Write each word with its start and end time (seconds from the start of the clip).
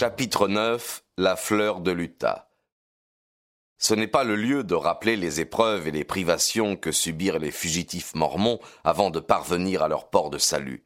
Chapitre 0.00 0.46
9 0.46 1.02
La 1.16 1.34
fleur 1.34 1.80
de 1.80 1.90
l'Utah 1.90 2.52
Ce 3.78 3.94
n'est 3.94 4.06
pas 4.06 4.22
le 4.22 4.36
lieu 4.36 4.62
de 4.62 4.76
rappeler 4.76 5.16
les 5.16 5.40
épreuves 5.40 5.88
et 5.88 5.90
les 5.90 6.04
privations 6.04 6.76
que 6.76 6.92
subirent 6.92 7.40
les 7.40 7.50
fugitifs 7.50 8.14
mormons 8.14 8.60
avant 8.84 9.10
de 9.10 9.18
parvenir 9.18 9.82
à 9.82 9.88
leur 9.88 10.08
port 10.08 10.30
de 10.30 10.38
salut. 10.38 10.84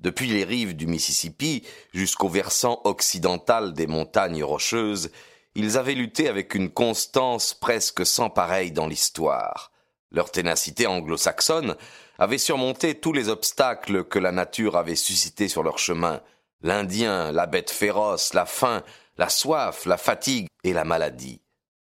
Depuis 0.00 0.26
les 0.26 0.44
rives 0.44 0.76
du 0.76 0.86
Mississippi 0.86 1.64
jusqu'au 1.94 2.28
versant 2.28 2.82
occidental 2.84 3.72
des 3.72 3.86
montagnes 3.86 4.44
rocheuses, 4.44 5.10
ils 5.54 5.78
avaient 5.78 5.94
lutté 5.94 6.28
avec 6.28 6.54
une 6.54 6.68
constance 6.68 7.54
presque 7.54 8.04
sans 8.04 8.28
pareille 8.28 8.72
dans 8.72 8.88
l'histoire. 8.88 9.72
Leur 10.10 10.30
ténacité 10.30 10.86
anglo-saxonne 10.86 11.76
avait 12.18 12.36
surmonté 12.36 12.94
tous 12.94 13.14
les 13.14 13.30
obstacles 13.30 14.04
que 14.04 14.18
la 14.18 14.32
nature 14.32 14.76
avait 14.76 14.96
suscités 14.96 15.48
sur 15.48 15.62
leur 15.62 15.78
chemin, 15.78 16.20
l'Indien, 16.62 17.32
la 17.32 17.46
bête 17.46 17.70
féroce, 17.70 18.34
la 18.34 18.46
faim, 18.46 18.82
la 19.16 19.28
soif, 19.28 19.86
la 19.86 19.96
fatigue 19.96 20.48
et 20.64 20.72
la 20.72 20.84
maladie. 20.84 21.40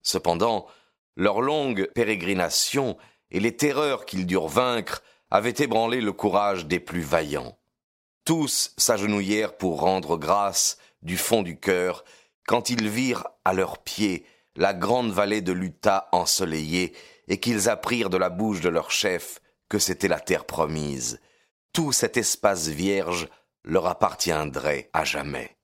Cependant, 0.02 0.66
leur 1.16 1.40
longue 1.40 1.90
pérégrination 1.94 2.96
et 3.30 3.40
les 3.40 3.56
terreurs 3.56 4.04
qu'ils 4.06 4.26
durent 4.26 4.48
vaincre 4.48 5.02
avaient 5.30 5.54
ébranlé 5.58 6.00
le 6.00 6.12
courage 6.12 6.66
des 6.66 6.80
plus 6.80 7.00
vaillants. 7.00 7.58
Tous 8.24 8.72
s'agenouillèrent 8.76 9.56
pour 9.56 9.80
rendre 9.80 10.16
grâce 10.16 10.78
du 11.02 11.16
fond 11.16 11.42
du 11.42 11.58
cœur 11.58 12.04
quand 12.46 12.70
ils 12.70 12.88
virent 12.88 13.26
à 13.44 13.52
leurs 13.52 13.78
pieds 13.78 14.26
la 14.56 14.74
grande 14.74 15.10
vallée 15.10 15.40
de 15.40 15.52
l'Utah 15.52 16.08
ensoleillée 16.12 16.94
et 17.28 17.40
qu'ils 17.40 17.68
apprirent 17.68 18.10
de 18.10 18.18
la 18.18 18.30
bouche 18.30 18.60
de 18.60 18.68
leur 18.68 18.90
chef 18.90 19.40
que 19.68 19.78
c'était 19.78 20.08
la 20.08 20.20
terre 20.20 20.44
promise. 20.44 21.20
Tout 21.72 21.92
cet 21.92 22.16
espace 22.16 22.68
vierge 22.68 23.28
leur 23.64 23.86
appartiendrait 23.86 24.90
à 24.92 25.04
jamais. 25.04 25.56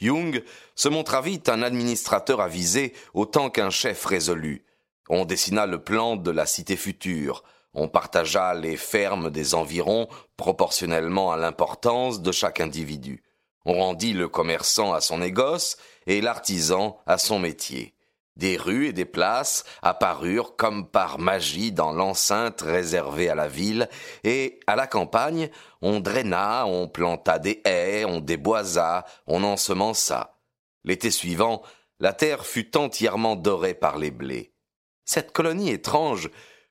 Young 0.00 0.42
se 0.74 0.88
montra 0.88 1.20
vite 1.20 1.48
un 1.48 1.62
administrateur 1.62 2.40
avisé 2.40 2.94
autant 3.12 3.50
qu'un 3.50 3.70
chef 3.70 4.04
résolu. 4.04 4.64
On 5.08 5.24
dessina 5.24 5.66
le 5.66 5.82
plan 5.82 6.16
de 6.16 6.30
la 6.30 6.46
cité 6.46 6.76
future, 6.76 7.44
on 7.74 7.88
partagea 7.88 8.54
les 8.54 8.76
fermes 8.76 9.30
des 9.30 9.54
environs 9.54 10.08
proportionnellement 10.36 11.32
à 11.32 11.36
l'importance 11.36 12.22
de 12.22 12.32
chaque 12.32 12.60
individu. 12.60 13.22
On 13.66 13.74
rendit 13.74 14.12
le 14.12 14.28
commerçant 14.28 14.92
à 14.92 15.00
son 15.00 15.18
négoce 15.18 15.76
et 16.06 16.20
l'artisan 16.20 16.98
à 17.06 17.18
son 17.18 17.38
métier. 17.38 17.93
Des 18.36 18.56
rues 18.56 18.88
et 18.88 18.92
des 18.92 19.04
places 19.04 19.64
apparurent 19.82 20.56
comme 20.56 20.90
par 20.90 21.18
magie 21.20 21.70
dans 21.70 21.92
l'enceinte 21.92 22.62
réservée 22.62 23.28
à 23.28 23.36
la 23.36 23.46
ville, 23.46 23.88
et 24.24 24.58
à 24.66 24.74
la 24.74 24.88
campagne, 24.88 25.50
on 25.82 26.00
draina, 26.00 26.66
on 26.66 26.88
planta 26.88 27.38
des 27.38 27.62
haies, 27.64 28.04
on 28.04 28.20
déboisa, 28.20 29.04
on 29.26 29.44
ensemença. 29.44 30.40
L'été 30.82 31.12
suivant, 31.12 31.62
la 32.00 32.12
terre 32.12 32.44
fut 32.44 32.76
entièrement 32.76 33.36
dorée 33.36 33.74
par 33.74 33.98
les 33.98 34.10
blés. 34.10 34.52
Cette 35.04 35.32
colonie 35.32 35.70
étrange 35.70 36.28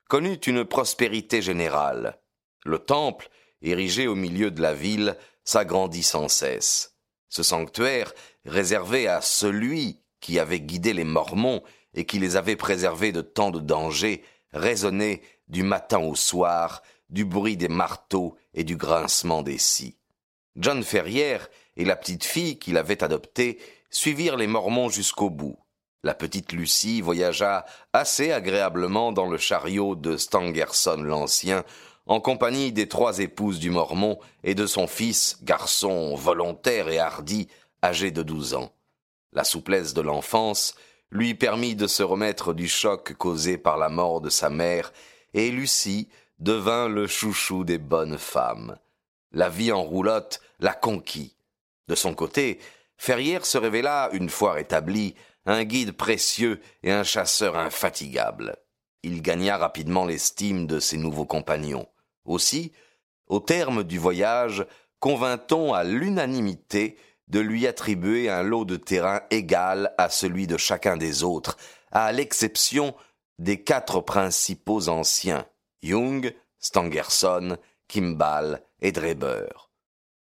connut 0.08 0.34
une 0.34 0.64
prospérité 0.64 1.40
générale. 1.40 2.20
Le 2.66 2.78
temple, 2.78 3.30
érigé 3.62 4.06
au 4.06 4.14
milieu 4.14 4.50
de 4.50 4.60
la 4.60 4.74
ville, 4.74 5.16
s'agrandit 5.44 6.02
sans 6.02 6.28
cesse. 6.28 6.98
Ce 7.30 7.42
sanctuaire, 7.42 8.12
réservé 8.44 9.08
à 9.08 9.22
celui 9.22 10.03
qui 10.24 10.38
avait 10.38 10.60
guidé 10.60 10.94
les 10.94 11.04
Mormons 11.04 11.62
et 11.92 12.06
qui 12.06 12.18
les 12.18 12.36
avait 12.36 12.56
préservés 12.56 13.12
de 13.12 13.20
tant 13.20 13.50
de 13.50 13.60
dangers, 13.60 14.24
résonnait 14.54 15.20
du 15.48 15.62
matin 15.62 15.98
au 15.98 16.14
soir, 16.14 16.82
du 17.10 17.26
bruit 17.26 17.58
des 17.58 17.68
marteaux 17.68 18.34
et 18.54 18.64
du 18.64 18.78
grincement 18.78 19.42
des 19.42 19.58
scies. 19.58 19.98
John 20.56 20.82
Ferrière 20.82 21.50
et 21.76 21.84
la 21.84 21.94
petite 21.94 22.24
fille 22.24 22.58
qu'il 22.58 22.78
avait 22.78 23.04
adoptée 23.04 23.58
suivirent 23.90 24.38
les 24.38 24.46
Mormons 24.46 24.88
jusqu'au 24.88 25.28
bout. 25.28 25.58
La 26.02 26.14
petite 26.14 26.52
Lucie 26.52 27.02
voyagea 27.02 27.66
assez 27.92 28.32
agréablement 28.32 29.12
dans 29.12 29.26
le 29.26 29.36
chariot 29.36 29.94
de 29.94 30.16
Stangerson 30.16 31.02
l'Ancien, 31.02 31.64
en 32.06 32.20
compagnie 32.20 32.72
des 32.72 32.88
trois 32.88 33.18
épouses 33.18 33.58
du 33.58 33.68
Mormon 33.68 34.18
et 34.42 34.54
de 34.54 34.64
son 34.64 34.86
fils, 34.86 35.36
garçon 35.42 36.14
volontaire 36.14 36.88
et 36.88 36.98
hardi, 36.98 37.48
âgé 37.82 38.10
de 38.10 38.22
douze 38.22 38.54
ans. 38.54 38.73
La 39.34 39.44
souplesse 39.44 39.94
de 39.94 40.00
l'enfance 40.00 40.74
lui 41.10 41.34
permit 41.34 41.74
de 41.74 41.86
se 41.86 42.02
remettre 42.02 42.54
du 42.54 42.68
choc 42.68 43.14
causé 43.14 43.58
par 43.58 43.76
la 43.76 43.88
mort 43.88 44.20
de 44.20 44.30
sa 44.30 44.48
mère, 44.48 44.92
et 45.34 45.50
Lucie 45.50 46.08
devint 46.38 46.88
le 46.88 47.06
chouchou 47.06 47.64
des 47.64 47.78
bonnes 47.78 48.18
femmes. 48.18 48.78
La 49.32 49.48
vie 49.48 49.72
en 49.72 49.82
roulotte 49.82 50.40
la 50.60 50.72
conquit. 50.72 51.36
De 51.88 51.94
son 51.94 52.14
côté, 52.14 52.58
Ferrière 52.96 53.44
se 53.44 53.58
révéla, 53.58 54.08
une 54.12 54.28
fois 54.28 54.52
rétabli, 54.52 55.14
un 55.46 55.64
guide 55.64 55.92
précieux 55.92 56.60
et 56.82 56.92
un 56.92 57.02
chasseur 57.02 57.56
infatigable. 57.56 58.56
Il 59.02 59.20
gagna 59.20 59.58
rapidement 59.58 60.06
l'estime 60.06 60.66
de 60.66 60.80
ses 60.80 60.96
nouveaux 60.96 61.26
compagnons. 61.26 61.88
Aussi, 62.24 62.72
au 63.26 63.40
terme 63.40 63.84
du 63.84 63.98
voyage, 63.98 64.64
convint-on 65.00 65.74
à 65.74 65.84
l'unanimité 65.84 66.96
de 67.28 67.40
lui 67.40 67.66
attribuer 67.66 68.28
un 68.28 68.42
lot 68.42 68.64
de 68.64 68.76
terrain 68.76 69.22
égal 69.30 69.94
à 69.98 70.08
celui 70.08 70.46
de 70.46 70.56
chacun 70.56 70.96
des 70.96 71.22
autres, 71.22 71.56
à 71.92 72.12
l'exception 72.12 72.94
des 73.38 73.62
quatre 73.62 74.00
principaux 74.00 74.88
anciens, 74.88 75.46
Young, 75.82 76.34
Stangerson, 76.58 77.56
Kimball 77.88 78.62
et 78.80 78.92
Dreber. 78.92 79.70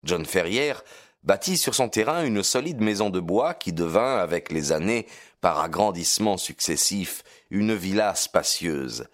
John 0.05 0.25
Ferrière 0.27 0.83
bâtit 1.23 1.57
sur 1.57 1.75
son 1.75 1.89
terrain 1.89 2.25
une 2.25 2.43
solide 2.43 2.81
maison 2.81 3.11
de 3.11 3.21
bois 3.21 3.55
qui 3.55 3.73
devint, 3.73 4.19
avec 4.19 4.53
les 4.53 4.73
années, 4.73 5.07
par 5.41 5.61
agrandissements 5.61 6.37
successifs, 6.37 7.23
une 7.51 7.75
villa 7.75 8.15
spacieuse. 8.15 9.07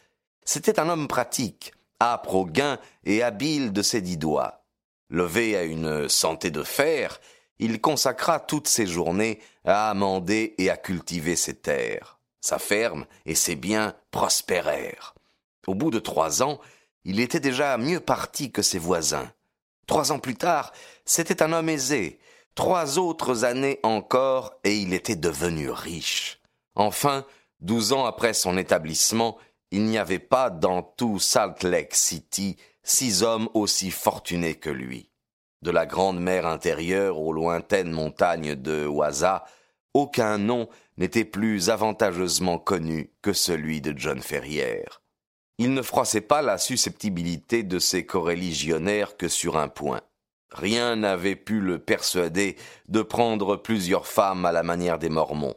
C'était 0.44 0.80
un 0.80 0.88
homme 0.88 1.08
pratique, 1.08 1.72
âpre 2.00 2.34
au 2.34 2.46
gain 2.46 2.78
et 3.04 3.22
habile 3.22 3.72
de 3.72 3.82
ses 3.82 4.00
dix 4.00 4.16
doigts. 4.16 4.64
Levé 5.08 5.56
à 5.56 5.62
une 5.62 6.08
santé 6.08 6.50
de 6.50 6.62
fer, 6.62 7.20
il 7.60 7.80
consacra 7.80 8.40
toutes 8.40 8.68
ses 8.68 8.86
journées 8.86 9.38
à 9.64 9.90
amender 9.90 10.54
et 10.56 10.70
à 10.70 10.78
cultiver 10.78 11.36
ses 11.36 11.54
terres. 11.54 12.18
Sa 12.40 12.58
ferme 12.58 13.04
et 13.26 13.34
ses 13.34 13.54
biens 13.54 13.94
prospérèrent. 14.10 15.14
Au 15.66 15.74
bout 15.74 15.90
de 15.90 15.98
trois 15.98 16.42
ans, 16.42 16.58
il 17.04 17.20
était 17.20 17.38
déjà 17.38 17.76
mieux 17.76 18.00
parti 18.00 18.50
que 18.50 18.62
ses 18.62 18.78
voisins. 18.78 19.30
Trois 19.86 20.10
ans 20.10 20.18
plus 20.18 20.36
tard, 20.36 20.72
c'était 21.04 21.42
un 21.42 21.52
homme 21.52 21.68
aisé. 21.68 22.18
Trois 22.54 22.98
autres 22.98 23.44
années 23.44 23.78
encore, 23.82 24.54
et 24.64 24.76
il 24.76 24.94
était 24.94 25.16
devenu 25.16 25.70
riche. 25.70 26.40
Enfin, 26.74 27.26
douze 27.60 27.92
ans 27.92 28.06
après 28.06 28.32
son 28.32 28.56
établissement, 28.56 29.36
il 29.70 29.84
n'y 29.84 29.98
avait 29.98 30.18
pas 30.18 30.48
dans 30.48 30.82
tout 30.82 31.18
Salt 31.18 31.62
Lake 31.62 31.94
City 31.94 32.56
six 32.82 33.22
hommes 33.22 33.50
aussi 33.52 33.90
fortunés 33.90 34.54
que 34.54 34.70
lui 34.70 35.09
de 35.62 35.70
la 35.70 35.86
grande 35.86 36.20
mer 36.20 36.46
intérieure 36.46 37.18
aux 37.18 37.32
lointaines 37.32 37.92
montagnes 37.92 38.54
de 38.54 38.86
Waza, 38.86 39.44
aucun 39.94 40.38
nom 40.38 40.68
n'était 40.96 41.24
plus 41.24 41.70
avantageusement 41.70 42.58
connu 42.58 43.12
que 43.22 43.32
celui 43.32 43.80
de 43.80 43.92
John 43.96 44.20
Ferrière. 44.20 45.02
Il 45.58 45.74
ne 45.74 45.82
froissait 45.82 46.22
pas 46.22 46.42
la 46.42 46.56
susceptibilité 46.56 47.62
de 47.62 47.78
ses 47.78 48.06
coreligionnaires 48.06 49.16
que 49.16 49.28
sur 49.28 49.58
un 49.58 49.68
point. 49.68 50.00
Rien 50.50 50.96
n'avait 50.96 51.36
pu 51.36 51.60
le 51.60 51.78
persuader 51.78 52.56
de 52.88 53.02
prendre 53.02 53.56
plusieurs 53.56 54.06
femmes 54.06 54.46
à 54.46 54.52
la 54.52 54.62
manière 54.62 54.98
des 54.98 55.10
Mormons. 55.10 55.56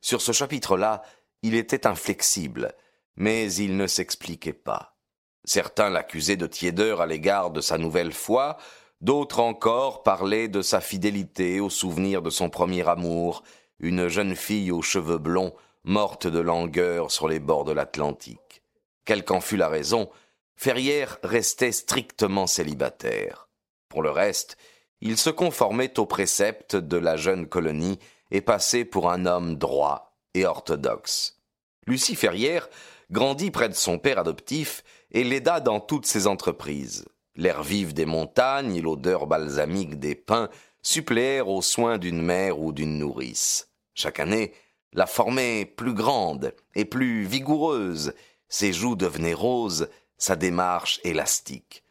Sur 0.00 0.22
ce 0.22 0.32
chapitre-là, 0.32 1.02
il 1.42 1.54
était 1.54 1.86
inflexible, 1.86 2.72
mais 3.16 3.52
il 3.52 3.76
ne 3.76 3.86
s'expliquait 3.86 4.52
pas. 4.52 4.96
Certains 5.44 5.90
l'accusaient 5.90 6.36
de 6.36 6.46
tiédeur 6.46 7.00
à 7.00 7.06
l'égard 7.06 7.50
de 7.50 7.60
sa 7.60 7.78
nouvelle 7.78 8.12
foi, 8.12 8.58
D'autres 9.02 9.40
encore 9.40 10.04
parlaient 10.04 10.46
de 10.46 10.62
sa 10.62 10.80
fidélité 10.80 11.58
au 11.58 11.70
souvenir 11.70 12.22
de 12.22 12.30
son 12.30 12.50
premier 12.50 12.88
amour, 12.88 13.42
une 13.80 14.06
jeune 14.06 14.36
fille 14.36 14.70
aux 14.70 14.80
cheveux 14.80 15.18
blonds, 15.18 15.52
morte 15.82 16.28
de 16.28 16.38
langueur 16.38 17.10
sur 17.10 17.26
les 17.26 17.40
bords 17.40 17.64
de 17.64 17.72
l'Atlantique. 17.72 18.62
Quelle 19.04 19.24
qu'en 19.24 19.40
fût 19.40 19.56
la 19.56 19.68
raison, 19.68 20.08
Ferrière 20.54 21.18
restait 21.24 21.72
strictement 21.72 22.46
célibataire. 22.46 23.48
Pour 23.88 24.02
le 24.02 24.10
reste, 24.10 24.56
il 25.00 25.18
se 25.18 25.30
conformait 25.30 25.98
aux 25.98 26.06
préceptes 26.06 26.76
de 26.76 26.96
la 26.96 27.16
jeune 27.16 27.48
colonie 27.48 27.98
et 28.30 28.40
passait 28.40 28.84
pour 28.84 29.10
un 29.10 29.26
homme 29.26 29.56
droit 29.56 30.16
et 30.34 30.46
orthodoxe. 30.46 31.40
Lucie 31.88 32.14
Ferrière 32.14 32.68
grandit 33.10 33.50
près 33.50 33.68
de 33.68 33.74
son 33.74 33.98
père 33.98 34.20
adoptif 34.20 34.84
et 35.10 35.24
l'aida 35.24 35.58
dans 35.58 35.80
toutes 35.80 36.06
ses 36.06 36.28
entreprises. 36.28 37.04
L'air 37.36 37.62
vif 37.62 37.94
des 37.94 38.06
montagnes 38.06 38.76
et 38.76 38.82
l'odeur 38.82 39.26
balsamique 39.26 39.98
des 39.98 40.14
pins 40.14 40.50
suppléèrent 40.82 41.48
aux 41.48 41.62
soins 41.62 41.98
d'une 41.98 42.20
mère 42.20 42.60
ou 42.60 42.72
d'une 42.72 42.98
nourrice. 42.98 43.70
Chaque 43.94 44.20
année, 44.20 44.52
la 44.92 45.06
formait 45.06 45.64
plus 45.64 45.94
grande 45.94 46.54
et 46.74 46.84
plus 46.84 47.24
vigoureuse, 47.24 48.12
ses 48.48 48.72
joues 48.72 48.96
devenaient 48.96 49.32
roses, 49.32 49.88
sa 50.18 50.36
démarche 50.36 51.00
élastique. 51.04 51.82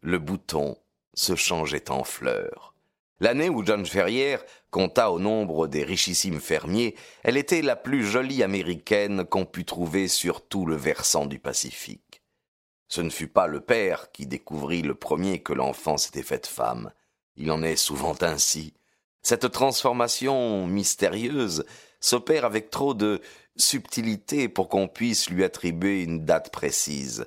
Le 0.00 0.18
bouton 0.18 0.78
se 1.12 1.34
changeait 1.34 1.90
en 1.90 2.04
fleurs. 2.04 2.74
L'année 3.20 3.48
où 3.48 3.64
John 3.64 3.84
Ferrière 3.84 4.44
compta 4.70 5.10
au 5.10 5.18
nombre 5.18 5.66
des 5.66 5.84
richissimes 5.84 6.40
fermiers, 6.40 6.94
elle 7.22 7.36
était 7.36 7.62
la 7.62 7.76
plus 7.76 8.04
jolie 8.04 8.42
américaine 8.42 9.24
qu'on 9.24 9.46
pût 9.46 9.64
trouver 9.64 10.08
sur 10.08 10.46
tout 10.46 10.66
le 10.66 10.76
versant 10.76 11.26
du 11.26 11.38
Pacifique. 11.38 12.05
Ce 12.88 13.00
ne 13.00 13.10
fut 13.10 13.28
pas 13.28 13.46
le 13.46 13.60
père 13.60 14.12
qui 14.12 14.26
découvrit 14.26 14.82
le 14.82 14.94
premier 14.94 15.42
que 15.42 15.52
l'enfant 15.52 15.96
s'était 15.96 16.22
faite 16.22 16.46
femme. 16.46 16.92
Il 17.36 17.50
en 17.50 17.62
est 17.62 17.76
souvent 17.76 18.14
ainsi. 18.20 18.74
Cette 19.22 19.50
transformation 19.50 20.66
mystérieuse 20.66 21.64
s'opère 22.00 22.44
avec 22.44 22.70
trop 22.70 22.94
de 22.94 23.20
subtilité 23.56 24.48
pour 24.48 24.68
qu'on 24.68 24.86
puisse 24.86 25.30
lui 25.30 25.42
attribuer 25.42 26.02
une 26.02 26.24
date 26.24 26.50
précise. 26.52 27.26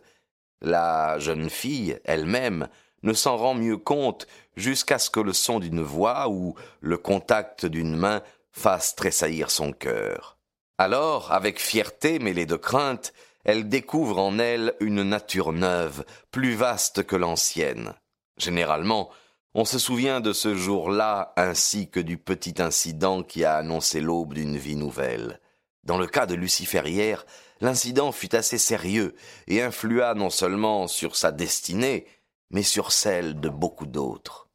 La 0.61 1.19
jeune 1.19 1.49
fille, 1.49 1.99
elle-même, 2.05 2.69
ne 3.03 3.13
s'en 3.13 3.37
rend 3.37 3.53
mieux 3.53 3.77
compte 3.77 4.27
jusqu'à 4.55 4.99
ce 4.99 5.09
que 5.09 5.19
le 5.19 5.33
son 5.33 5.59
d'une 5.59 5.81
voix 5.81 6.29
ou 6.29 6.55
le 6.81 6.97
contact 6.97 7.65
d'une 7.65 7.95
main 7.95 8.21
fasse 8.51 8.95
tressaillir 8.95 9.51
son 9.51 9.71
cœur. 9.71 10.37
Alors, 10.77 11.31
avec 11.31 11.59
fierté 11.59 12.19
mêlée 12.19 12.45
de 12.45 12.55
crainte, 12.55 13.13
elle 13.45 13.69
découvre 13.69 14.19
en 14.19 14.39
elle 14.39 14.75
une 14.79 15.03
nature 15.03 15.53
neuve, 15.53 16.05
plus 16.31 16.53
vaste 16.53 17.03
que 17.03 17.15
l'ancienne. 17.15 17.93
Généralement, 18.37 19.09
on 19.53 19.65
se 19.65 19.79
souvient 19.79 20.21
de 20.21 20.33
ce 20.33 20.55
jour-là 20.55 21.33
ainsi 21.35 21.89
que 21.89 21.99
du 21.99 22.17
petit 22.17 22.61
incident 22.61 23.23
qui 23.23 23.43
a 23.43 23.55
annoncé 23.55 23.99
l'aube 23.99 24.33
d'une 24.33 24.57
vie 24.57 24.75
nouvelle. 24.75 25.39
Dans 25.83 25.97
le 25.97 26.07
cas 26.07 26.25
de 26.25 26.35
Luciférière, 26.35 27.25
l'incident 27.61 28.11
fut 28.11 28.35
assez 28.35 28.57
sérieux 28.57 29.15
et 29.47 29.61
influa 29.61 30.13
non 30.13 30.29
seulement 30.29 30.87
sur 30.87 31.15
sa 31.15 31.31
destinée, 31.31 32.05
mais 32.51 32.63
sur 32.63 32.91
celle 32.91 33.39
de 33.39 33.49
beaucoup 33.49 33.87
d'autres. 33.87 34.49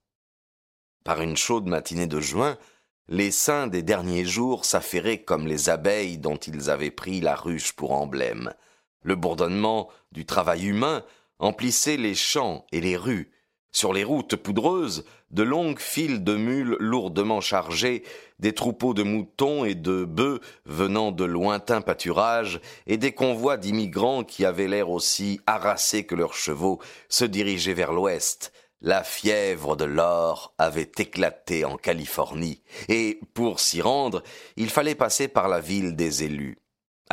Par 1.05 1.21
une 1.21 1.37
chaude 1.37 1.67
matinée 1.67 2.07
de 2.07 2.21
juin, 2.21 2.57
les 3.09 3.31
saints 3.31 3.67
des 3.67 3.83
derniers 3.83 4.25
jours 4.25 4.65
s'affairaient 4.65 5.23
comme 5.23 5.47
les 5.47 5.69
abeilles 5.69 6.19
dont 6.19 6.37
ils 6.37 6.71
avaient 6.71 6.91
pris 6.91 7.21
la 7.21 7.35
ruche 7.35 7.73
pour 7.73 7.93
emblème. 7.93 8.55
Le 9.05 9.15
bourdonnement 9.15 9.91
du 10.13 10.27
travail 10.27 10.67
humain 10.67 11.05
emplissait 11.39 11.99
les 11.99 12.15
champs 12.15 12.67
et 12.73 12.81
les 12.81 12.97
rues, 12.97 13.31
sur 13.71 13.93
les 13.93 14.03
routes 14.03 14.37
poudreuses, 14.37 15.05
de 15.31 15.43
longues 15.43 15.81
files 15.81 16.25
de 16.25 16.37
mules 16.37 16.77
lourdement 16.79 17.41
chargées, 17.41 18.03
des 18.39 18.55
troupeaux 18.55 18.95
de 18.95 19.03
moutons 19.03 19.65
et 19.65 19.75
de 19.75 20.05
bœufs 20.05 20.41
venant 20.65 21.13
de 21.13 21.25
lointains 21.25 21.83
pâturages, 21.83 22.61
et 22.87 22.97
des 22.97 23.13
convois 23.13 23.57
d'immigrants 23.57 24.25
qui 24.25 24.45
avaient 24.47 24.69
l'air 24.69 24.89
aussi 24.91 25.41
harassés 25.47 26.07
que 26.07 26.15
leurs 26.15 26.35
chevaux 26.35 26.81
se 27.09 27.25
dirigeaient 27.25 27.75
vers 27.75 27.93
l'ouest. 27.93 28.53
La 28.81 29.03
fièvre 29.03 29.77
de 29.77 29.85
l'or 29.85 30.55
avait 30.57 30.93
éclaté 30.99 31.65
en 31.65 31.77
Californie, 31.77 32.63
et 32.89 33.21
pour 33.35 33.61
s'y 33.61 33.83
rendre, 33.83 34.23
il 34.57 34.71
fallait 34.71 34.95
passer 34.95 35.29
par 35.29 35.49
la 35.49 35.61
ville 35.61 35.95
des 35.97 36.23
élus. 36.23 36.64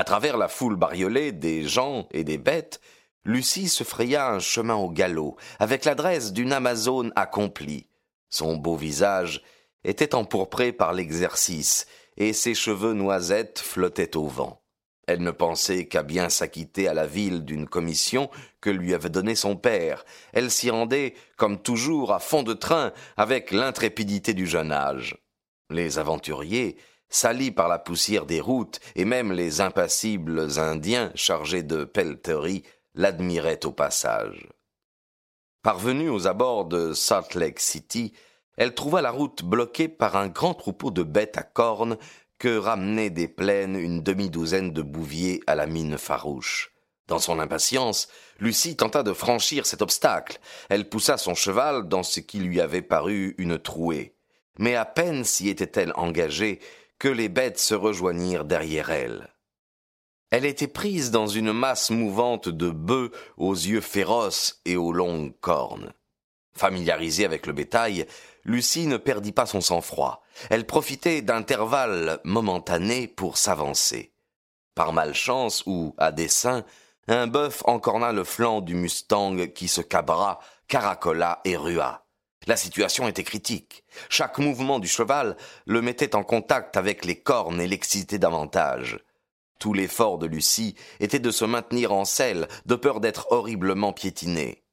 À 0.02 0.04
travers 0.04 0.36
la 0.36 0.48
foule 0.48 0.78
bariolée 0.78 1.32
des 1.32 1.62
gens 1.62 2.08
et 2.10 2.24
des 2.24 2.40
bêtes, 2.40 2.82
Lucie 3.24 3.70
se 3.70 3.84
fraya 3.84 4.32
un 4.32 4.40
chemin 4.40 4.74
au 4.74 4.90
galop, 4.90 5.38
avec 5.60 5.86
l'adresse 5.86 6.34
d'une 6.34 6.54
Amazone 6.54 7.14
accomplie. 7.16 7.86
Son 8.28 8.58
beau 8.58 8.76
visage 8.76 9.44
était 9.84 10.16
empourpré 10.16 10.72
par 10.72 10.94
l'exercice, 10.94 11.86
et 12.18 12.34
ses 12.34 12.56
cheveux 12.56 12.94
noisettes 12.94 13.60
flottaient 13.60 14.18
au 14.18 14.26
vent. 14.26 14.64
Elle 15.06 15.22
ne 15.22 15.30
pensait 15.30 15.88
qu'à 15.88 16.02
bien 16.02 16.30
s'acquitter 16.30 16.88
à 16.88 16.96
la 16.96 17.06
ville 17.06 17.46
d'une 17.46 17.68
commission 17.68 18.32
que 18.60 18.72
lui 18.72 18.96
avait 18.96 19.12
donnée 19.12 19.36
son 19.36 19.56
père. 19.56 20.04
Elle 20.34 20.50
s'y 20.50 20.72
rendait, 20.72 21.14
comme 21.38 21.62
toujours, 21.62 22.12
à 22.12 22.18
fond 22.18 22.42
de 22.42 22.54
train, 22.54 22.92
avec 23.18 23.52
l'intrépidité 23.52 24.34
du 24.34 24.48
jeune 24.48 24.72
âge. 24.72 25.16
Les 25.70 26.00
aventuriers, 26.00 26.76
salis 27.12 27.52
par 27.52 27.68
la 27.68 27.78
poussière 27.78 28.26
des 28.26 28.42
routes, 28.42 28.80
et 28.96 29.06
même 29.06 29.32
les 29.32 29.62
impassibles 29.62 30.60
Indiens 30.60 31.12
chargés 31.14 31.62
de 31.62 31.84
pelleteries, 31.84 32.64
l'admirait 32.96 33.66
au 33.66 33.72
passage. 33.72 34.48
Parvenue 35.62 36.10
aux 36.10 36.26
abords 36.26 36.66
de 36.66 36.94
Salt 36.94 37.36
Lake 37.36 37.60
City, 37.60 38.14
elle 38.58 38.74
trouva 38.74 39.02
la 39.02 39.12
route 39.12 39.44
bloquée 39.44 39.88
par 39.88 40.16
un 40.16 40.28
grand 40.28 40.56
troupeau 40.56 40.90
de 40.90 41.04
bêtes 41.04 41.38
à 41.38 41.44
cornes 41.44 41.98
que 42.40 42.58
ramenaient 42.58 43.12
des 43.12 43.28
plaines 43.28 43.76
une 43.76 44.02
demi-douzaine 44.02 44.74
de 44.74 44.82
bouviers 44.82 45.42
à 45.46 45.54
la 45.54 45.68
mine 45.68 46.00
farouche. 46.00 46.72
Dans 47.08 47.20
son 47.20 47.40
impatience, 47.40 48.08
Lucie 48.40 48.76
tenta 48.76 49.04
de 49.04 49.14
franchir 49.14 49.66
cet 49.66 49.82
obstacle. 49.82 50.40
Elle 50.70 50.90
poussa 50.90 51.18
son 51.18 51.36
cheval 51.36 51.88
dans 51.88 52.04
ce 52.04 52.20
qui 52.20 52.40
lui 52.40 52.62
avait 52.62 52.82
paru 52.82 53.36
une 53.38 53.60
trouée. 53.60 54.16
Mais 54.58 54.76
à 54.76 54.86
peine 54.86 55.24
s'y 55.24 55.50
était-elle 55.50 55.94
engagée 55.96 56.60
que 57.02 57.08
les 57.08 57.30
bêtes 57.30 57.58
se 57.58 57.74
rejoignirent 57.74 58.46
derrière 58.46 58.92
elle. 58.92 59.34
Elle 60.30 60.46
était 60.46 60.68
prise 60.68 61.10
dans 61.10 61.26
une 61.26 61.52
masse 61.52 61.90
mouvante 61.90 62.48
de 62.48 62.70
bœufs 62.70 63.10
aux 63.38 63.56
yeux 63.56 63.82
féroces 63.82 64.62
et 64.66 64.76
aux 64.76 64.94
longues 64.94 65.34
cornes. 65.40 65.94
Familiarisée 66.54 67.26
avec 67.26 67.48
le 67.48 67.54
bétail, 67.54 68.06
Lucie 68.44 68.86
ne 68.86 68.98
perdit 68.98 69.32
pas 69.32 69.48
son 69.48 69.62
sang-froid. 69.62 70.22
Elle 70.52 70.68
profitait 70.68 71.24
d'intervalles 71.24 72.20
momentanés 72.24 73.08
pour 73.08 73.38
s'avancer. 73.38 74.14
Par 74.76 74.94
malchance 74.94 75.64
ou 75.66 75.96
à 75.98 76.12
dessein, 76.12 76.64
un 77.08 77.26
bœuf 77.26 77.64
encorna 77.66 78.12
le 78.12 78.24
flanc 78.24 78.62
du 78.62 78.76
Mustang 78.76 79.48
qui 79.56 79.68
se 79.68 79.82
cabra, 79.82 80.40
caracola 80.68 81.42
et 81.46 81.58
rua. 81.58 82.06
La 82.48 82.58
situation 82.58 83.08
était 83.08 83.24
critique. 83.24 83.84
Chaque 84.10 84.40
mouvement 84.40 84.80
du 84.80 84.88
cheval 84.88 85.38
le 85.66 85.82
mettait 85.82 86.16
en 86.16 86.24
contact 86.24 86.76
avec 86.76 87.06
les 87.06 87.20
cornes 87.20 87.62
et 87.62 87.68
l'excitait 87.68 88.20
davantage. 88.20 89.00
Tout 89.60 89.74
l'effort 89.74 90.18
de 90.18 90.26
Lucie 90.26 90.76
était 91.00 91.20
de 91.20 91.30
se 91.30 91.46
maintenir 91.46 91.92
en 91.92 92.04
selle, 92.04 92.48
de 92.66 92.76
peur 92.76 93.00
d'être 93.00 93.28
horriblement 93.32 93.94
piétinée. 93.94 94.64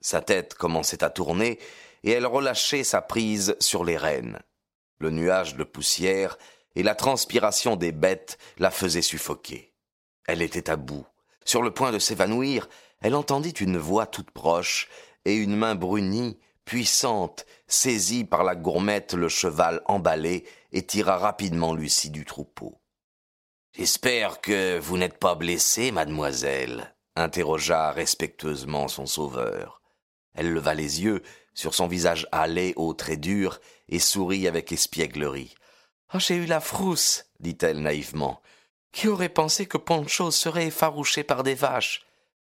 Sa 0.00 0.20
tête 0.20 0.54
commençait 0.54 1.02
à 1.02 1.10
tourner, 1.10 1.58
et 2.04 2.12
elle 2.12 2.26
relâchait 2.26 2.84
sa 2.84 3.02
prise 3.02 3.56
sur 3.58 3.84
les 3.84 3.96
rênes. 3.96 4.38
Le 5.00 5.10
nuage 5.10 5.56
de 5.56 5.64
poussière 5.64 6.38
et 6.76 6.84
la 6.84 6.94
transpiration 6.94 7.74
des 7.74 7.90
bêtes 7.90 8.38
la 8.58 8.70
faisaient 8.70 9.02
suffoquer. 9.02 9.74
Elle 10.28 10.42
était 10.42 10.70
à 10.70 10.76
bout. 10.76 11.06
Sur 11.44 11.62
le 11.62 11.72
point 11.72 11.90
de 11.90 11.98
s'évanouir, 11.98 12.68
elle 13.00 13.16
entendit 13.16 13.50
une 13.50 13.78
voix 13.78 14.06
toute 14.06 14.30
proche, 14.30 14.88
et 15.24 15.34
une 15.34 15.56
main 15.56 15.74
brunie, 15.74 16.38
puissante, 16.66 17.46
saisit 17.68 18.24
par 18.24 18.44
la 18.44 18.54
gourmette 18.54 19.14
le 19.14 19.30
cheval 19.30 19.80
emballé 19.86 20.44
et 20.72 20.84
tira 20.84 21.16
rapidement 21.16 21.72
Lucie 21.72 22.10
du 22.10 22.26
troupeau. 22.26 22.82
J'espère 23.72 24.40
que 24.40 24.78
vous 24.78 24.98
n'êtes 24.98 25.18
pas 25.18 25.34
blessée, 25.34 25.92
mademoiselle, 25.92 26.94
interrogea 27.14 27.92
respectueusement 27.92 28.88
son 28.88 29.06
sauveur. 29.06 29.80
Elle 30.34 30.52
leva 30.52 30.74
les 30.74 31.02
yeux 31.02 31.22
sur 31.54 31.72
son 31.72 31.86
visage 31.86 32.26
hâlé 32.32 32.74
aux 32.76 32.92
traits 32.94 33.20
durs 33.20 33.60
et 33.88 33.98
sourit 33.98 34.48
avec 34.48 34.72
espièglerie. 34.72 35.54
Oh, 36.14 36.18
j'ai 36.18 36.36
eu 36.36 36.46
la 36.46 36.60
frousse, 36.60 37.26
dit-elle 37.40 37.80
naïvement. 37.80 38.42
Qui 38.92 39.08
aurait 39.08 39.28
pensé 39.28 39.66
que 39.66 39.78
Poncho 39.78 40.30
serait 40.30 40.66
effarouché 40.66 41.22
par 41.22 41.42
des 41.42 41.54
vaches 41.54 42.02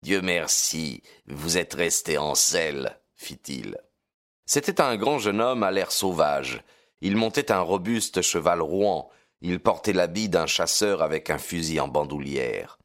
Dieu 0.02 0.20
merci, 0.20 1.02
vous 1.26 1.56
êtes 1.56 1.74
resté 1.74 2.18
en 2.18 2.34
selle, 2.34 3.00
fit-il. 3.16 3.76
C'était 4.46 4.80
un 4.80 4.96
grand 4.96 5.18
jeune 5.18 5.40
homme 5.40 5.64
à 5.64 5.72
l'air 5.72 5.90
sauvage. 5.90 6.62
Il 7.00 7.16
montait 7.16 7.50
un 7.50 7.60
robuste 7.60 8.22
cheval 8.22 8.62
rouan, 8.62 9.10
il 9.42 9.60
portait 9.60 9.92
l'habit 9.92 10.28
d'un 10.28 10.46
chasseur 10.46 11.02
avec 11.02 11.30
un 11.30 11.38
fusil 11.38 11.80
en 11.80 11.88
bandoulière. 11.88 12.78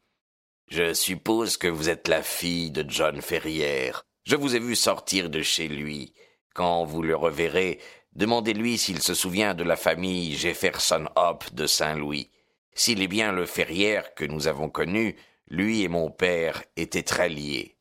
Je 0.67 0.93
suppose 0.93 1.57
que 1.57 1.67
vous 1.67 1.89
êtes 1.89 2.07
la 2.07 2.23
fille 2.23 2.71
de 2.71 2.83
John 2.87 3.21
Ferrière. 3.21 4.05
Je 4.23 4.35
vous 4.35 4.55
ai 4.55 4.59
vu 4.59 4.75
sortir 4.75 5.29
de 5.29 5.41
chez 5.41 5.67
lui. 5.67 6.13
Quand 6.53 6.83
vous 6.83 7.03
le 7.03 7.15
reverrez, 7.15 7.79
demandez-lui 8.13 8.77
s'il 8.77 9.01
se 9.01 9.13
souvient 9.13 9.53
de 9.53 9.63
la 9.63 9.75
famille 9.75 10.35
Jefferson 10.35 11.05
Hope 11.15 11.53
de 11.53 11.67
Saint-Louis. 11.67 12.31
S'il 12.73 13.01
est 13.01 13.07
bien 13.07 13.31
le 13.31 13.45
Ferrière 13.45 14.13
que 14.15 14.25
nous 14.25 14.47
avons 14.47 14.69
connu, 14.69 15.15
Lui 15.47 15.83
et 15.83 15.89
mon 15.89 16.09
père 16.09 16.63
étaient 16.77 17.03
très 17.03 17.29
liés. 17.29 17.77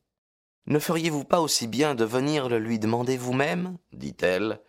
Ne 0.67 0.79
feriez-vous 0.79 1.23
pas 1.23 1.41
aussi 1.41 1.67
bien 1.67 1.95
de 1.95 2.05
venir 2.05 2.49
le 2.49 2.59
lui 2.59 2.79
demander 2.79 3.17
vous-même? 3.17 3.77
dit-elle. 3.93 4.61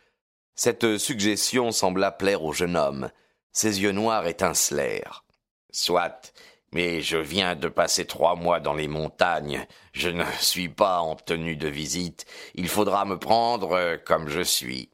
Cette 0.55 0.99
suggestion 0.99 1.71
sembla 1.73 2.11
plaire 2.11 2.43
au 2.43 2.53
jeune 2.53 2.77
homme. 2.77 3.11
Ses 3.53 3.83
yeux 3.83 3.93
noirs 3.93 4.27
étincelèrent. 4.27 5.25
Soit, 5.71 6.33
mais 6.73 7.03
je 7.03 7.19
viens 7.19 7.55
de 7.55 7.69
passer 7.69 8.07
trois 8.07 8.35
mois 8.35 8.61
dans 8.61 8.75
les 8.75 8.89
montagnes. 8.89 9.67
Je 9.93 10.09
ne 10.09 10.25
suis 10.41 10.69
pas 10.69 11.01
en 11.01 11.17
tenue 11.17 11.57
de 11.57 11.69
visite. 11.69 12.25
Il 12.55 12.69
faudra 12.69 13.05
me 13.05 13.19
prendre 13.19 13.97
comme 14.05 14.29
je 14.29 14.41
suis. 14.41 14.91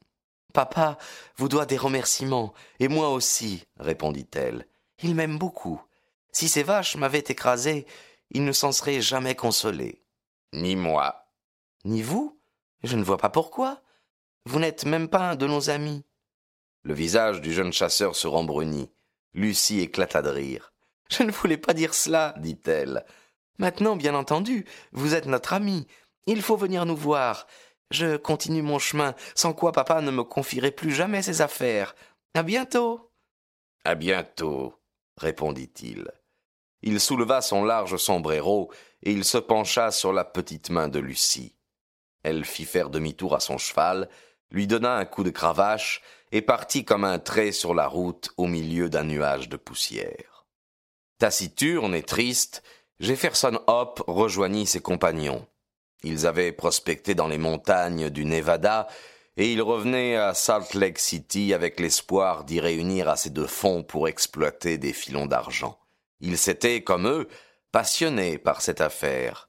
Papa 0.52 0.98
vous 1.36 1.48
doit 1.48 1.66
des 1.66 1.76
remerciements, 1.76 2.52
et 2.80 2.88
moi 2.88 3.10
aussi, 3.10 3.64
répondit-elle. 3.78 4.66
Il 5.02 5.14
m'aime 5.14 5.38
beaucoup. 5.38 5.80
Si 6.32 6.48
ces 6.48 6.62
vaches 6.62 6.96
m'avaient 6.96 7.18
écrasé, 7.18 7.86
il 8.30 8.44
ne 8.44 8.52
s'en 8.52 8.72
serait 8.72 9.00
jamais 9.00 9.34
consolé. 9.34 10.02
Ni 10.52 10.76
moi. 10.76 11.26
Ni 11.84 12.02
vous 12.02 12.40
Je 12.82 12.96
ne 12.96 13.04
vois 13.04 13.18
pas 13.18 13.28
pourquoi. 13.28 13.82
Vous 14.44 14.58
n'êtes 14.58 14.84
même 14.84 15.08
pas 15.08 15.30
un 15.30 15.36
de 15.36 15.46
nos 15.46 15.70
amis. 15.70 16.04
Le 16.82 16.94
visage 16.94 17.40
du 17.40 17.52
jeune 17.52 17.72
chasseur 17.72 18.16
se 18.16 18.26
rembrunit. 18.26 18.90
Lucie 19.34 19.80
éclata 19.80 20.22
de 20.22 20.30
rire. 20.30 20.72
Je 21.10 21.22
ne 21.22 21.32
voulais 21.32 21.58
pas 21.58 21.74
dire 21.74 21.94
cela, 21.94 22.34
dit-elle. 22.38 23.04
Maintenant, 23.58 23.96
bien 23.96 24.14
entendu, 24.14 24.64
vous 24.92 25.14
êtes 25.14 25.26
notre 25.26 25.52
ami. 25.52 25.86
Il 26.26 26.42
faut 26.42 26.56
venir 26.56 26.86
nous 26.86 26.96
voir. 26.96 27.46
Je 27.90 28.16
continue 28.16 28.62
mon 28.62 28.78
chemin, 28.78 29.14
sans 29.34 29.52
quoi 29.52 29.72
papa 29.72 30.00
ne 30.00 30.10
me 30.10 30.22
confierait 30.22 30.70
plus 30.70 30.92
jamais 30.92 31.22
ses 31.22 31.40
affaires. 31.40 31.94
À 32.34 32.42
bientôt. 32.42 33.10
À 33.84 33.94
bientôt, 33.94 34.74
répondit-il. 35.16 36.10
Il 36.82 37.00
souleva 37.00 37.40
son 37.42 37.64
large 37.64 37.96
sombrero 37.96 38.70
et 39.02 39.12
il 39.12 39.24
se 39.24 39.38
pencha 39.38 39.90
sur 39.90 40.12
la 40.12 40.24
petite 40.24 40.70
main 40.70 40.88
de 40.88 40.98
Lucie. 40.98 41.56
Elle 42.22 42.44
fit 42.44 42.64
faire 42.64 42.90
demi-tour 42.90 43.34
à 43.34 43.40
son 43.40 43.58
cheval, 43.58 44.08
lui 44.50 44.66
donna 44.66 44.96
un 44.96 45.04
coup 45.04 45.24
de 45.24 45.30
cravache 45.30 46.02
et 46.32 46.42
partit 46.42 46.84
comme 46.84 47.04
un 47.04 47.18
trait 47.18 47.52
sur 47.52 47.74
la 47.74 47.86
route 47.86 48.30
au 48.36 48.46
milieu 48.46 48.88
d'un 48.88 49.04
nuage 49.04 49.48
de 49.48 49.56
poussière. 49.56 50.46
Taciturne 51.18 51.94
et 51.94 52.02
triste, 52.02 52.62
Jefferson 53.00 53.60
Hope 53.66 54.02
rejoignit 54.06 54.66
ses 54.66 54.80
compagnons. 54.80 55.46
Ils 56.04 56.26
avaient 56.26 56.52
prospecté 56.52 57.14
dans 57.14 57.28
les 57.28 57.38
montagnes 57.38 58.10
du 58.10 58.24
Nevada 58.24 58.86
et 59.36 59.52
ils 59.52 59.62
revenaient 59.62 60.16
à 60.16 60.34
Salt 60.34 60.74
Lake 60.74 60.98
City 60.98 61.54
avec 61.54 61.80
l'espoir 61.80 62.44
d'y 62.44 62.60
réunir 62.60 63.08
assez 63.08 63.30
de 63.30 63.46
fonds 63.46 63.82
pour 63.82 64.08
exploiter 64.08 64.78
des 64.78 64.92
filons 64.92 65.26
d'argent. 65.26 65.78
Ils 66.20 66.38
s'étaient, 66.38 66.82
comme 66.82 67.06
eux, 67.06 67.28
passionnés 67.72 68.38
par 68.38 68.60
cette 68.60 68.80
affaire. 68.80 69.48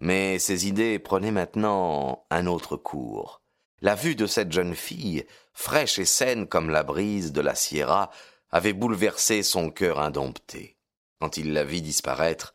Mais 0.00 0.38
ces 0.38 0.66
idées 0.66 0.98
prenaient 0.98 1.30
maintenant 1.30 2.26
un 2.30 2.46
autre 2.46 2.76
cours. 2.76 3.42
La 3.80 3.94
vue 3.94 4.16
de 4.16 4.26
cette 4.26 4.52
jeune 4.52 4.74
fille, 4.74 5.24
fraîche 5.52 5.98
et 5.98 6.04
saine 6.04 6.46
comme 6.46 6.70
la 6.70 6.82
brise 6.82 7.32
de 7.32 7.40
la 7.40 7.54
Sierra, 7.54 8.10
avait 8.50 8.72
bouleversé 8.72 9.42
son 9.42 9.70
cœur 9.70 10.00
indompté. 10.00 10.76
Quand 11.20 11.36
il 11.36 11.52
la 11.52 11.64
vit 11.64 11.82
disparaître, 11.82 12.54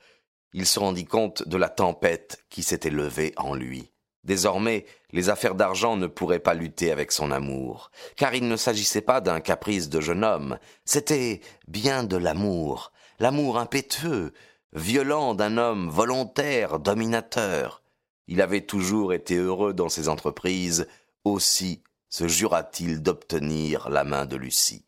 il 0.54 0.66
se 0.66 0.80
rendit 0.80 1.06
compte 1.06 1.48
de 1.48 1.58
la 1.58 1.70
tempête 1.70 2.44
qui 2.50 2.64
s'était 2.64 2.90
levée 2.90 3.34
en 3.38 3.54
lui. 3.54 3.92
Désormais, 4.24 4.86
les 5.12 5.30
affaires 5.30 5.56
d'argent 5.56 5.96
ne 5.96 6.08
pourraient 6.08 6.40
pas 6.40 6.54
lutter 6.54 6.92
avec 6.92 7.12
son 7.12 7.32
amour, 7.32 7.92
car 8.16 8.36
il 8.36 8.48
ne 8.48 8.58
s'agissait 8.58 9.02
pas 9.02 9.22
d'un 9.22 9.40
caprice 9.40 9.90
de 9.90 10.02
jeune 10.02 10.26
homme, 10.26 10.60
c'était 10.84 11.42
bien 11.68 12.04
de 12.04 12.18
l'amour, 12.18 12.92
l'amour 13.20 13.58
impétueux, 13.58 14.34
violent 14.74 15.36
d'un 15.36 15.58
homme 15.58 15.90
volontaire, 15.90 16.80
dominateur. 16.80 17.82
Il 18.28 18.42
avait 18.42 18.66
toujours 18.66 19.14
été 19.14 19.36
heureux 19.36 19.74
dans 19.74 19.90
ses 19.90 20.10
entreprises, 20.10 20.88
aussi 21.24 21.84
se 22.10 22.28
jura-t-il 22.28 23.02
d'obtenir 23.02 23.90
la 23.90 24.04
main 24.04 24.26
de 24.26 24.36
Lucie. 24.36 24.86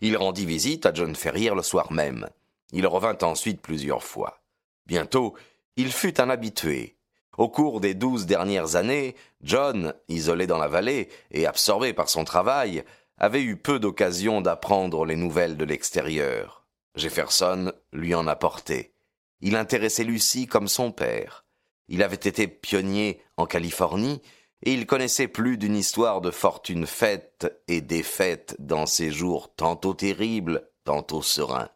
Il 0.00 0.16
rendit 0.16 0.46
visite 0.46 0.86
à 0.86 0.94
John 0.94 1.14
Ferrier 1.14 1.52
le 1.54 1.62
soir 1.62 1.92
même. 1.92 2.28
Il 2.72 2.86
revint 2.86 3.18
ensuite 3.22 3.60
plusieurs 3.60 4.02
fois. 4.02 4.40
Bientôt, 4.86 5.34
il 5.76 5.92
fut 5.92 6.20
un 6.20 6.30
habitué. 6.30 6.96
Au 7.38 7.48
cours 7.48 7.80
des 7.80 7.94
douze 7.94 8.26
dernières 8.26 8.76
années, 8.76 9.14
John, 9.42 9.94
isolé 10.08 10.46
dans 10.46 10.58
la 10.58 10.68
vallée 10.68 11.08
et 11.30 11.46
absorbé 11.46 11.92
par 11.92 12.08
son 12.08 12.24
travail, 12.24 12.84
avait 13.16 13.42
eu 13.42 13.56
peu 13.56 13.78
d'occasion 13.78 14.40
d'apprendre 14.40 15.06
les 15.06 15.16
nouvelles 15.16 15.56
de 15.56 15.64
l'extérieur. 15.64 16.61
Jefferson 16.94 17.72
lui 17.92 18.14
en 18.14 18.26
apportait. 18.26 18.92
Il 19.40 19.56
intéressait 19.56 20.04
Lucie 20.04 20.46
comme 20.46 20.68
son 20.68 20.92
père. 20.92 21.44
Il 21.88 22.02
avait 22.02 22.16
été 22.16 22.46
pionnier 22.46 23.20
en 23.36 23.46
Californie 23.46 24.20
et 24.62 24.72
il 24.72 24.86
connaissait 24.86 25.28
plus 25.28 25.58
d'une 25.58 25.76
histoire 25.76 26.20
de 26.20 26.30
fortune 26.30 26.86
faite 26.86 27.52
et 27.66 27.80
défaite 27.80 28.54
dans 28.58 28.86
ses 28.86 29.10
jours 29.10 29.54
tantôt 29.54 29.94
terribles, 29.94 30.68
tantôt 30.84 31.22
sereins. 31.22 31.70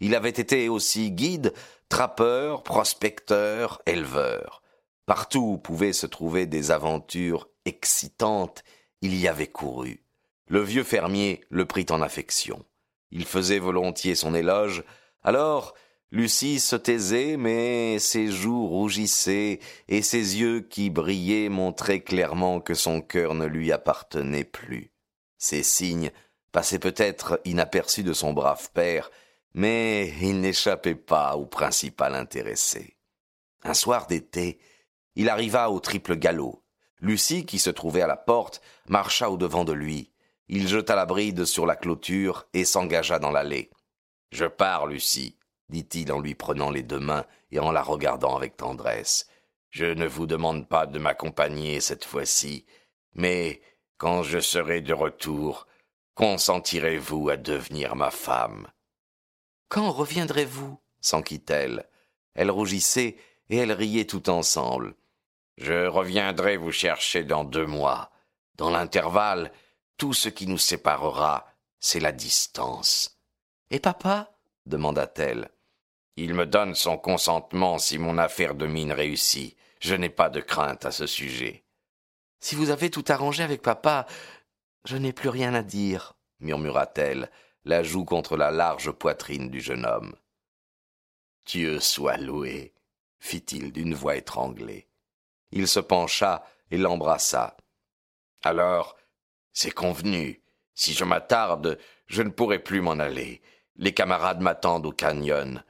Il 0.00 0.14
avait 0.14 0.28
été 0.28 0.68
aussi 0.68 1.10
guide 1.10 1.54
Trappeur, 1.88 2.64
prospecteur, 2.64 3.80
éleveur. 3.86 4.62
Partout 5.06 5.52
où 5.52 5.58
pouvaient 5.58 5.92
se 5.92 6.06
trouver 6.06 6.46
des 6.46 6.72
aventures 6.72 7.48
excitantes, 7.64 8.64
il 9.02 9.14
y 9.14 9.28
avait 9.28 9.46
couru. 9.46 10.02
Le 10.48 10.62
vieux 10.62 10.82
fermier 10.82 11.44
le 11.48 11.64
prit 11.64 11.86
en 11.90 12.02
affection. 12.02 12.64
Il 13.10 13.24
faisait 13.24 13.58
volontiers 13.58 14.14
son 14.14 14.34
éloge, 14.34 14.84
alors 15.22 15.74
Lucie 16.12 16.60
se 16.60 16.76
taisait, 16.76 17.36
mais 17.36 17.98
ses 17.98 18.28
joues 18.28 18.66
rougissaient, 18.66 19.58
et 19.88 20.02
ses 20.02 20.38
yeux 20.38 20.60
qui 20.60 20.88
brillaient 20.88 21.48
montraient 21.48 22.00
clairement 22.00 22.60
que 22.60 22.74
son 22.74 23.00
cœur 23.00 23.34
ne 23.34 23.46
lui 23.46 23.72
appartenait 23.72 24.44
plus. 24.44 24.92
Ces 25.36 25.62
signes 25.62 26.12
passaient 26.52 26.78
peut-être 26.78 27.40
inaperçus 27.44 28.04
de 28.04 28.12
son 28.12 28.32
brave 28.32 28.70
père, 28.72 29.10
mais 29.52 30.12
il 30.22 30.40
n'échappait 30.40 30.94
pas 30.94 31.36
au 31.36 31.44
principal 31.44 32.14
intéressé. 32.14 32.96
Un 33.64 33.74
soir 33.74 34.06
d'été, 34.06 34.60
il 35.16 35.28
arriva 35.28 35.70
au 35.70 35.80
triple 35.80 36.16
galop. 36.16 36.62
Lucie, 37.00 37.44
qui 37.44 37.58
se 37.58 37.70
trouvait 37.70 38.02
à 38.02 38.06
la 38.06 38.16
porte, 38.16 38.60
marcha 38.88 39.28
au-devant 39.28 39.64
de 39.64 39.72
lui. 39.72 40.12
Il 40.48 40.68
jeta 40.68 40.94
la 40.94 41.06
bride 41.06 41.44
sur 41.44 41.66
la 41.66 41.76
clôture 41.76 42.46
et 42.52 42.64
s'engagea 42.64 43.18
dans 43.18 43.30
l'allée. 43.30 43.70
Je 44.30 44.46
pars, 44.46 44.86
Lucie, 44.86 45.36
dit-il 45.68 46.12
en 46.12 46.20
lui 46.20 46.34
prenant 46.34 46.70
les 46.70 46.82
deux 46.82 47.00
mains 47.00 47.24
et 47.50 47.58
en 47.58 47.72
la 47.72 47.82
regardant 47.82 48.36
avec 48.36 48.56
tendresse. 48.56 49.26
Je 49.70 49.86
ne 49.86 50.06
vous 50.06 50.26
demande 50.26 50.68
pas 50.68 50.86
de 50.86 50.98
m'accompagner 50.98 51.80
cette 51.80 52.04
fois-ci, 52.04 52.64
mais 53.14 53.60
quand 53.98 54.22
je 54.22 54.38
serai 54.38 54.80
de 54.80 54.94
retour, 54.94 55.66
consentirez-vous 56.14 57.28
à 57.28 57.36
devenir 57.36 57.96
ma 57.96 58.10
femme 58.10 58.68
quand 59.68 59.90
reviendrez-vous? 59.90 60.78
s'enquit-elle. 61.00 61.88
Elle 62.34 62.50
rougissait 62.50 63.16
et 63.48 63.56
elle 63.56 63.72
riait 63.72 64.06
tout 64.06 64.28
ensemble. 64.28 64.94
Je 65.56 65.86
reviendrai 65.86 66.56
vous 66.56 66.72
chercher 66.72 67.24
dans 67.24 67.44
deux 67.44 67.66
mois. 67.66 68.10
Dans 68.56 68.70
l'intervalle, 68.70 69.52
tout 69.96 70.12
ce 70.12 70.28
qui 70.28 70.46
nous 70.46 70.58
séparera, 70.58 71.46
c'est 71.80 72.00
la 72.00 72.12
distance. 72.12 73.18
Et 73.70 73.80
papa? 73.80 74.32
demanda-t-elle. 74.66 75.50
Il 76.16 76.34
me 76.34 76.46
donne 76.46 76.74
son 76.74 76.98
consentement 76.98 77.78
si 77.78 77.98
mon 77.98 78.18
affaire 78.18 78.54
de 78.54 78.66
mine 78.66 78.92
réussit. 78.92 79.56
Je 79.80 79.94
n'ai 79.94 80.08
pas 80.08 80.30
de 80.30 80.40
crainte 80.40 80.86
à 80.86 80.90
ce 80.90 81.06
sujet. 81.06 81.64
Si 82.40 82.54
vous 82.54 82.70
avez 82.70 82.90
tout 82.90 83.04
arrangé 83.08 83.42
avec 83.42 83.62
papa, 83.62 84.06
je 84.84 84.96
n'ai 84.96 85.12
plus 85.12 85.28
rien 85.28 85.52
à 85.54 85.62
dire, 85.62 86.14
murmura-t-elle, 86.40 87.30
la 87.64 87.82
joue 87.82 88.04
contre 88.04 88.36
la 88.36 88.50
large 88.50 88.90
poitrine 88.92 89.50
du 89.50 89.60
jeune 89.60 89.84
homme. 89.84 90.14
Dieu 91.44 91.80
soit 91.80 92.16
loué, 92.16 92.74
fit-il 93.18 93.72
d'une 93.72 93.94
voix 93.94 94.16
étranglée. 94.16 94.88
Il 95.50 95.68
se 95.68 95.80
pencha 95.80 96.44
et 96.70 96.78
l'embrassa. 96.78 97.56
Alors, 98.42 98.96
c'est 99.56 99.70
convenu. 99.70 100.42
Si 100.74 100.92
je 100.92 101.02
m'attarde, 101.04 101.78
je 102.08 102.20
ne 102.20 102.28
pourrai 102.28 102.58
plus 102.58 102.82
m'en 102.82 102.98
aller. 102.98 103.40
Les 103.76 103.94
camarades 103.94 104.42
m'attendent 104.42 104.84
au 104.84 104.92
canyon. 104.92 105.64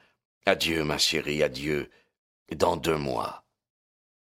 Adieu, 0.44 0.82
ma 0.82 0.98
chérie, 0.98 1.44
adieu. 1.44 1.88
Dans 2.56 2.76
deux 2.76 2.96
mois. 2.96 3.44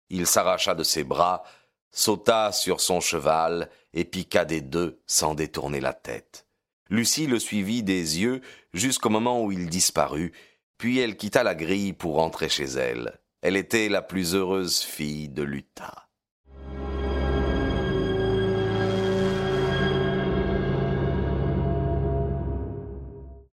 Il 0.10 0.28
s'arracha 0.28 0.76
de 0.76 0.84
ses 0.84 1.04
bras, 1.04 1.44
sauta 1.90 2.52
sur 2.52 2.80
son 2.80 3.00
cheval 3.00 3.72
et 3.94 4.06
piqua 4.06 4.46
des 4.46 4.62
deux 4.62 5.02
sans 5.08 5.34
détourner 5.34 5.80
la 5.80 5.94
tête. 5.94 6.46
Lucie 6.92 7.26
le 7.26 7.40
suivit 7.40 7.82
des 7.82 8.20
yeux 8.20 8.42
jusqu'au 8.72 9.10
moment 9.10 9.42
où 9.42 9.52
il 9.52 9.68
disparut, 9.68 10.32
puis 10.78 11.00
elle 11.00 11.18
quitta 11.18 11.42
la 11.42 11.56
grille 11.56 11.94
pour 11.94 12.18
rentrer 12.18 12.50
chez 12.50 12.66
elle. 12.66 13.20
Elle 13.42 13.56
était 13.56 13.90
la 13.90 14.04
plus 14.04 14.36
heureuse 14.36 14.82
fille 14.82 15.28
de 15.28 15.42
l'Utah. 15.42 16.05